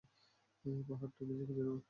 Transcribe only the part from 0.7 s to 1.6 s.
পাহাড়টাটা নিজেই